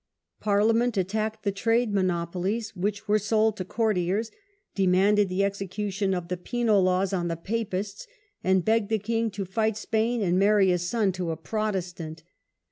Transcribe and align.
Parliament 0.39 0.97
attacked 0.97 1.43
the 1.43 1.51
trade 1.51 1.93
mono 1.93 2.25
polies, 2.25 2.69
which 2.75 3.07
were 3.07 3.19
sold 3.19 3.55
to 3.57 3.63
courtiers, 3.63 4.31
demanded 4.73 5.29
the 5.29 5.41
execu 5.41 5.93
tion 5.93 6.15
of 6.15 6.27
the 6.27 6.37
Penal 6.37 6.81
laws 6.81 7.13
on 7.13 7.27
the 7.27 7.37
Papists, 7.37 8.07
and 8.43 8.65
begged 8.65 8.89
the 8.89 8.97
king 8.97 9.29
to 9.29 9.45
fight 9.45 9.77
Spain 9.77 10.23
and 10.23 10.39
marry 10.39 10.69
his 10.69 10.89
son 10.89 11.11
to 11.11 11.29
a 11.29 11.37
Protestant. 11.37 12.23